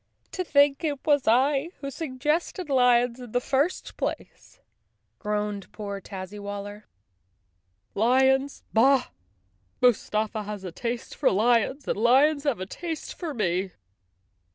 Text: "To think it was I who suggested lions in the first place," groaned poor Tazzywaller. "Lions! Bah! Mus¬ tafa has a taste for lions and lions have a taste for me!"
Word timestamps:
"To 0.31 0.43
think 0.43 0.83
it 0.83 0.97
was 1.05 1.27
I 1.27 1.69
who 1.79 1.91
suggested 1.91 2.69
lions 2.71 3.19
in 3.19 3.33
the 3.33 3.39
first 3.39 3.97
place," 3.97 4.59
groaned 5.19 5.71
poor 5.71 6.01
Tazzywaller. 6.01 6.85
"Lions! 7.93 8.63
Bah! 8.73 9.09
Mus¬ 9.79 10.09
tafa 10.09 10.43
has 10.43 10.63
a 10.63 10.71
taste 10.71 11.13
for 11.13 11.29
lions 11.29 11.87
and 11.87 11.97
lions 11.97 12.45
have 12.45 12.59
a 12.59 12.65
taste 12.65 13.13
for 13.13 13.35
me!" 13.35 13.73